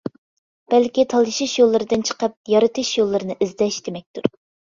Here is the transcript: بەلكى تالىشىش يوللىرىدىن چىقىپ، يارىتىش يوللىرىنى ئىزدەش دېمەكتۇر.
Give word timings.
بەلكى 0.73 1.03
تالىشىش 1.13 1.53
يوللىرىدىن 1.57 2.05
چىقىپ، 2.11 2.35
يارىتىش 2.53 2.93
يوللىرىنى 3.01 3.37
ئىزدەش 3.47 3.79
دېمەكتۇر. 3.89 4.31